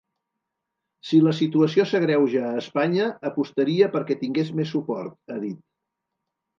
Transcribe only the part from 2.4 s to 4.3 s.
a Espanya, apostaria perquè